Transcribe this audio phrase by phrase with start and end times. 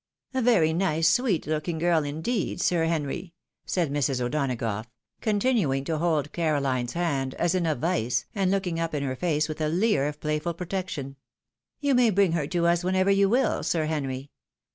[0.33, 2.59] "A very nice, sweet looking girl, indeed.
[2.59, 3.35] Sir Henry,"
[3.67, 4.19] said Mrs.
[4.19, 4.85] O'Donagough,
[5.21, 9.47] continuing to hold Carohne's hand, as in a vice, and looking up in her face
[9.47, 11.17] with a leer of playful protec tion;"
[11.81, 13.61] you may bring her to us whenever you will.
[13.61, 14.31] Sir Henry.